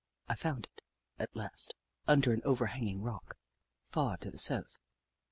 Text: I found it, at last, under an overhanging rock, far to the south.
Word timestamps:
I 0.27 0.33
found 0.33 0.65
it, 0.75 0.81
at 1.19 1.35
last, 1.35 1.75
under 2.07 2.33
an 2.33 2.41
overhanging 2.43 3.03
rock, 3.03 3.37
far 3.83 4.17
to 4.17 4.31
the 4.31 4.39
south. 4.39 4.79